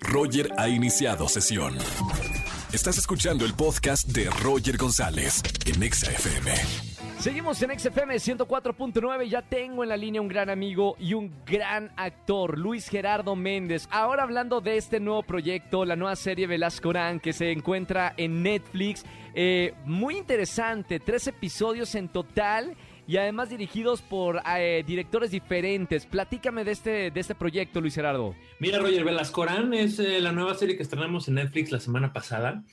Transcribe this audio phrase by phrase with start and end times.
[0.00, 1.76] Roger ha iniciado sesión.
[2.72, 6.52] Estás escuchando el podcast de Roger González en Exa FM.
[7.18, 9.28] Seguimos en XFM 104.9.
[9.28, 13.88] Ya tengo en la línea un gran amigo y un gran actor, Luis Gerardo Méndez.
[13.90, 19.04] Ahora hablando de este nuevo proyecto, la nueva serie Velascorán que se encuentra en Netflix.
[19.34, 22.76] Eh, muy interesante, tres episodios en total
[23.08, 26.04] y además dirigidos por eh, directores diferentes.
[26.04, 28.36] Platícame de este, de este proyecto, Luis Gerardo.
[28.60, 32.64] Mira, Roger, Velascorán es eh, la nueva serie que estrenamos en Netflix la semana pasada.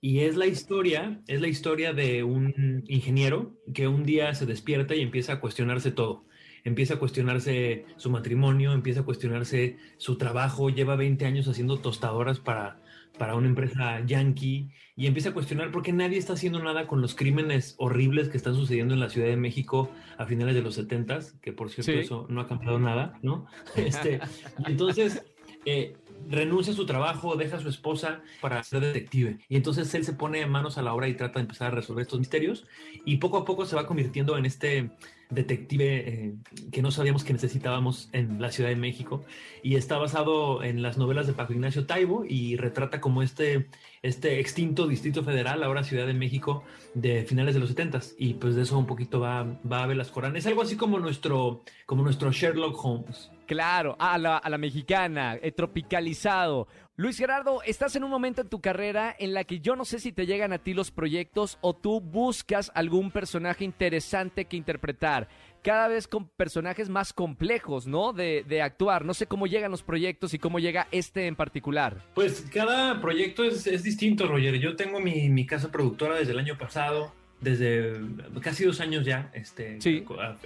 [0.00, 4.94] Y es la historia, es la historia de un ingeniero que un día se despierta
[4.96, 6.24] y empieza a cuestionarse todo.
[6.64, 12.40] Empieza a cuestionarse su matrimonio, empieza a cuestionarse su trabajo, lleva 20 años haciendo tostadoras
[12.40, 12.81] para,
[13.18, 17.00] para una empresa yankee y empieza a cuestionar por qué nadie está haciendo nada con
[17.00, 20.74] los crímenes horribles que están sucediendo en la Ciudad de México a finales de los
[20.74, 23.46] 70 que por cierto eso no ha cambiado nada, ¿no?
[23.76, 24.20] Este,
[24.66, 25.22] entonces
[25.64, 25.94] eh,
[26.28, 29.38] renuncia a su trabajo, deja a su esposa para ser detective.
[29.48, 32.02] Y entonces él se pone manos a la obra y trata de empezar a resolver
[32.02, 32.66] estos misterios.
[33.04, 34.90] Y poco a poco se va convirtiendo en este
[35.30, 36.34] detective eh,
[36.70, 39.24] que no sabíamos que necesitábamos en la Ciudad de México.
[39.62, 43.68] Y está basado en las novelas de Paco Ignacio Taibo y retrata como este,
[44.02, 46.64] este extinto Distrito Federal, ahora Ciudad de México,
[46.94, 49.96] de finales de los 70 Y pues de eso un poquito va, va a ver
[49.96, 50.36] las Corán.
[50.36, 53.30] Es algo así como nuestro, como nuestro Sherlock Holmes.
[53.52, 56.68] Claro, a la, a la mexicana, eh, tropicalizado.
[56.96, 59.98] Luis Gerardo, estás en un momento en tu carrera en la que yo no sé
[59.98, 65.28] si te llegan a ti los proyectos o tú buscas algún personaje interesante que interpretar.
[65.62, 68.14] Cada vez con personajes más complejos, ¿no?
[68.14, 69.04] De, de actuar.
[69.04, 71.98] No sé cómo llegan los proyectos y cómo llega este en particular.
[72.14, 74.58] Pues cada proyecto es, es distinto, Roger.
[74.58, 77.12] Yo tengo mi, mi casa productora desde el año pasado
[77.42, 78.00] desde
[78.40, 79.78] casi dos años ya, este,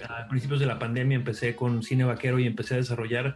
[0.07, 3.35] a, principios de la pandemia empecé con Cine Vaquero y empecé a desarrollar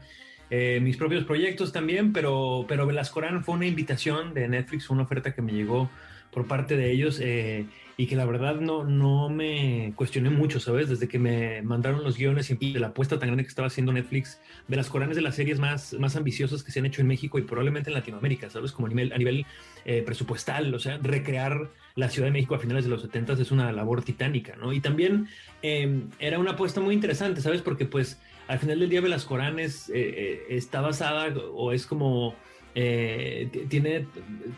[0.50, 5.34] eh, mis propios proyectos también, pero, pero Velascorán fue una invitación de Netflix, una oferta
[5.34, 5.90] que me llegó
[6.32, 7.66] por parte de ellos eh,
[7.98, 10.90] y que la verdad no, no me cuestioné mucho, ¿sabes?
[10.90, 13.92] Desde que me mandaron los guiones y de la apuesta tan grande que estaba haciendo
[13.92, 17.08] Netflix, de las Coranes de las series más, más ambiciosas que se han hecho en
[17.08, 18.72] México y probablemente en Latinoamérica, ¿sabes?
[18.72, 19.46] Como a nivel,
[19.86, 23.52] eh, presupuestal, o sea, recrear la Ciudad de México a finales de los 70 es
[23.52, 24.74] una labor titánica, ¿no?
[24.74, 25.28] Y también
[25.62, 27.62] em, era una apuesta muy interesante, ¿sabes?
[27.62, 32.36] Porque pues al final del día Velascoranes eh, está basada o es como
[32.76, 34.08] eh, tiene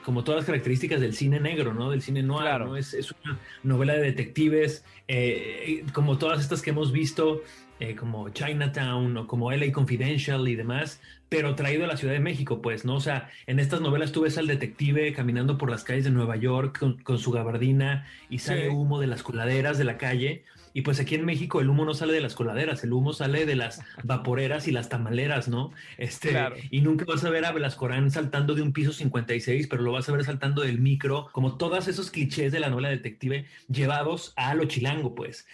[0.03, 1.89] como todas las características del cine negro, ¿no?
[1.89, 2.77] Del cine noir, ¿no?
[2.77, 7.41] Es, es, una novela de detectives, eh, como todas estas que hemos visto,
[7.83, 12.21] eh, como Chinatown o como LA Confidential y demás, pero traído a la Ciudad de
[12.21, 12.95] México, pues, ¿no?
[12.95, 16.37] O sea, en estas novelas tú ves al detective caminando por las calles de Nueva
[16.37, 20.45] York con, su gabardina y sale humo de las coladeras de la calle.
[20.73, 23.45] Y pues aquí en México el humo no sale de las coladeras, el humo sale
[23.45, 25.71] de las vaporeras y las tamaleras, ¿no?
[25.97, 26.33] Este,
[26.71, 30.07] y nunca vas a ver a Velascorán saltando de un piso 56, pero lo vas
[30.07, 34.55] a ver saltando del micro, como todos esos clichés de la novela detective llevados a
[34.55, 35.45] lo chilango, pues.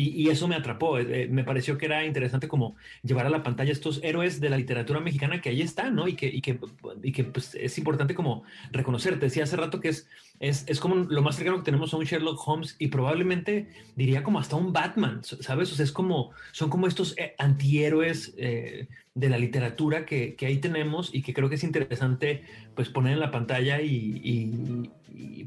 [0.00, 3.42] Y, eso me atrapó, eh, eh, me pareció que era interesante como llevar a la
[3.42, 6.06] pantalla estos héroes de la literatura mexicana que ahí están, ¿no?
[6.06, 6.60] Y que, y que,
[7.02, 9.18] y que pues, es importante como reconocer.
[9.18, 11.96] Te decía hace rato que es, es, es, como lo más cercano que tenemos a
[11.96, 15.72] un Sherlock Holmes y probablemente diría como hasta un Batman, ¿sabes?
[15.72, 20.58] O sea, es como, son como estos eh, antihéroes de la literatura que, que, ahí
[20.58, 22.44] tenemos y que creo que es interesante
[22.76, 24.92] pues poner en la pantalla y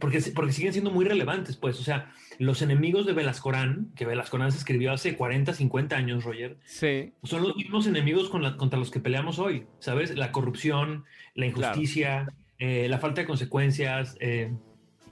[0.01, 4.51] porque, porque siguen siendo muy relevantes, pues, o sea, los enemigos de Velascorán, que Velascorán
[4.51, 7.13] se escribió hace 40, 50 años, Roger, sí.
[7.23, 10.17] son los mismos enemigos con la, contra los que peleamos hoy, ¿sabes?
[10.17, 14.51] La corrupción, la injusticia, eh, la falta de consecuencias, eh,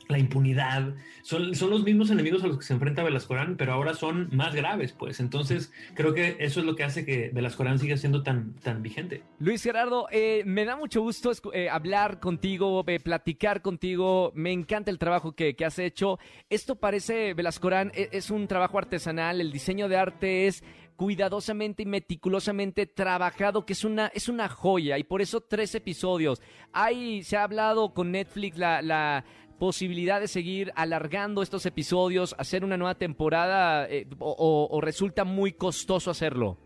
[0.10, 3.94] la impunidad, son, son los mismos enemigos a los que se enfrenta Velascorán, pero ahora
[3.94, 5.20] son más graves, pues.
[5.20, 9.22] Entonces, creo que eso es lo que hace que Velascorán siga siendo tan, tan vigente.
[9.38, 14.32] Luis Gerardo, eh, me da mucho gusto eh, hablar contigo, eh, platicar contigo.
[14.34, 16.18] Me encanta el trabajo que, que has hecho.
[16.50, 19.40] Esto parece, Velascorán, es, es un trabajo artesanal.
[19.40, 20.64] El diseño de arte es
[20.96, 26.42] cuidadosamente y meticulosamente trabajado, que es una, es una joya, y por eso tres episodios.
[26.74, 29.24] Hay, se ha hablado con Netflix la, la,
[29.60, 36.10] posibilidad de seguir alargando estos episodios, hacer una nueva temporada eh, o, resulta muy costoso
[36.10, 36.58] hacerlo?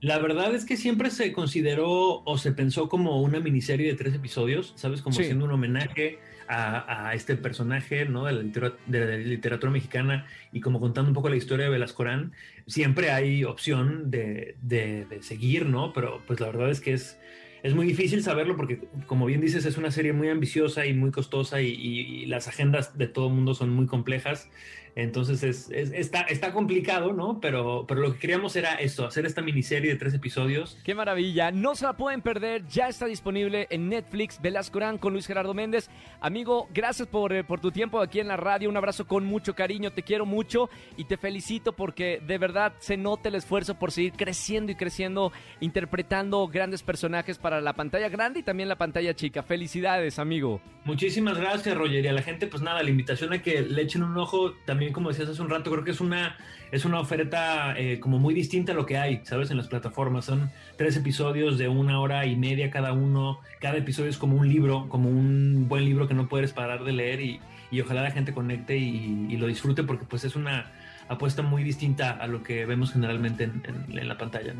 [0.00, 4.14] La verdad es que siempre se consideró o se pensó como una miniserie de tres
[4.14, 5.00] episodios, ¿sabes?
[5.00, 6.18] Como siendo un homenaje
[6.48, 8.24] a, este personaje, ¿no?
[8.24, 11.70] De la, literatura, de la, literatura, mexicana y como contando un poco la historia de
[11.70, 12.32] Velascorán.
[12.66, 15.92] Siempre hay opción de, de, de seguir, ¿no?
[15.92, 17.16] Pero pues la verdad es que es
[17.62, 21.12] es muy difícil saberlo porque, como bien dices, es una serie muy ambiciosa y muy
[21.12, 24.50] costosa y, las agendas de todo el mundo son muy complejas.
[24.94, 27.40] Entonces es, está, está complicado, ¿no?
[27.40, 30.76] Pero, pero lo que queríamos era esto, hacer esta miniserie de tres episodios.
[30.84, 31.50] ¡Qué maravilla!
[31.50, 35.90] No se la pueden perder, ya está disponible en Netflix, Velasco con Luis Gerardo Méndez.
[36.20, 39.54] Amigo, gracias por, eh, por tu tiempo aquí en la radio, un abrazo con mucho
[39.54, 43.92] cariño, te quiero mucho y te felicito porque de verdad se nota el esfuerzo por
[43.92, 45.30] seguir creciendo y creciendo,
[45.60, 49.42] interpretando grandes personajes para la pantalla grande y también la pantalla chica.
[49.42, 50.60] Felicidades, amigo.
[50.84, 52.04] Muchísimas gracias, Roger.
[52.04, 54.81] Y a la gente, pues nada, la invitación a que le echen un ojo también
[54.90, 56.36] como decías hace un rato, creo que es una,
[56.70, 59.50] es una oferta eh, como muy distinta a lo que hay, ¿sabes?
[59.50, 60.24] En las plataformas.
[60.24, 63.40] Son tres episodios de una hora y media cada uno.
[63.60, 66.92] Cada episodio es como un libro, como un buen libro que no puedes parar de
[66.92, 67.40] leer y,
[67.80, 70.72] ojalá la gente conecte y, lo disfrute porque pues es una
[71.08, 74.54] apuesta muy distinta a lo que vemos generalmente en, la pantalla,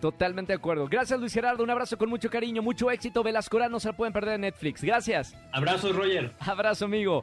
[0.00, 0.86] Totalmente de acuerdo.
[0.86, 1.64] Gracias, Luis Gerardo.
[1.64, 3.24] Un abrazo con mucho cariño, mucho éxito.
[3.24, 4.82] Velasco no se la pueden perder en Netflix.
[4.82, 5.36] Gracias.
[5.52, 6.32] Abrazo, Roger.
[6.38, 7.22] Abrazo, amigo.